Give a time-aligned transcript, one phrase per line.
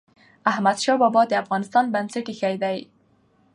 [0.51, 2.77] احمد شاه بابا د افغانستان بنسټ ايښی دی.